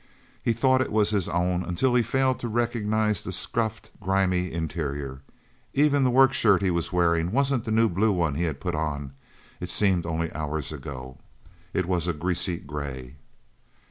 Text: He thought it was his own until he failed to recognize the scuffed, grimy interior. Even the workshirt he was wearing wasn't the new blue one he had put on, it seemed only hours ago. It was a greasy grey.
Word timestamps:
He 0.41 0.51
thought 0.53 0.81
it 0.81 0.91
was 0.91 1.11
his 1.11 1.29
own 1.29 1.61
until 1.61 1.93
he 1.93 2.01
failed 2.01 2.39
to 2.39 2.47
recognize 2.47 3.23
the 3.23 3.31
scuffed, 3.31 3.91
grimy 4.01 4.51
interior. 4.51 5.21
Even 5.75 6.03
the 6.03 6.09
workshirt 6.09 6.59
he 6.63 6.71
was 6.71 6.91
wearing 6.91 7.29
wasn't 7.31 7.65
the 7.65 7.71
new 7.71 7.87
blue 7.87 8.11
one 8.11 8.33
he 8.33 8.45
had 8.45 8.59
put 8.59 8.73
on, 8.73 9.13
it 9.59 9.69
seemed 9.69 10.07
only 10.07 10.33
hours 10.33 10.71
ago. 10.71 11.19
It 11.71 11.85
was 11.85 12.07
a 12.07 12.13
greasy 12.13 12.57
grey. 12.57 13.17